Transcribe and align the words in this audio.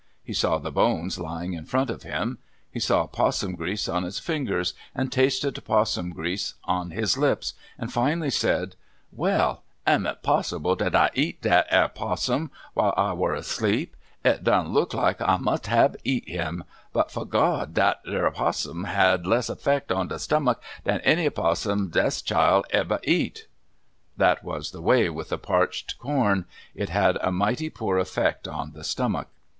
He 0.23 0.33
saw 0.33 0.57
the 0.57 0.71
bones 0.71 1.19
lying 1.19 1.53
in 1.53 1.67
front 1.67 1.91
of 1.91 2.01
him. 2.01 2.39
He 2.71 2.79
saw 2.79 3.05
'possum 3.05 3.53
grease 3.53 3.87
on 3.87 4.01
his 4.01 4.17
fingers, 4.17 4.73
and 4.95 5.11
tasted 5.11 5.63
'possum 5.63 6.09
grease 6.09 6.55
on 6.63 6.89
his 6.89 7.19
lips, 7.19 7.53
and 7.77 7.93
finally 7.93 8.31
said: 8.31 8.75
"Well; 9.11 9.61
am 9.85 10.07
it 10.07 10.23
possible 10.23 10.75
dat 10.75 10.95
I 10.95 11.11
eat 11.13 11.43
dat 11.43 11.67
'ar 11.71 11.87
'possum 11.87 12.49
while 12.73 12.95
I 12.97 13.13
war 13.13 13.35
asleep? 13.35 13.95
It 14.25 14.43
done 14.43 14.69
look 14.69 14.95
like 14.95 15.21
I 15.21 15.37
must 15.37 15.67
hab 15.67 15.95
eat 16.03 16.27
him; 16.27 16.63
but, 16.93 17.11
fo' 17.11 17.23
Gawd, 17.25 17.75
dat 17.75 17.99
'ar 18.07 18.31
'possum 18.31 18.85
had 18.85 19.27
less 19.27 19.51
effek 19.51 19.95
on 19.95 20.07
de 20.07 20.17
stomach 20.17 20.59
dan 20.83 20.99
any 21.03 21.29
'possum 21.29 21.89
dis 21.91 22.23
chile 22.23 22.63
eber 22.71 22.99
eat." 23.03 23.45
That 24.17 24.43
was 24.43 24.71
the 24.71 24.81
way 24.81 25.11
with 25.11 25.29
the 25.29 25.37
parched 25.37 25.99
corn. 25.99 26.45
It 26.73 26.89
had 26.89 27.19
a 27.21 27.31
mighty 27.31 27.69
poor 27.69 27.99
effect 27.99 28.47
on 28.47 28.71
the 28.71 28.83
stomach. 28.83 29.27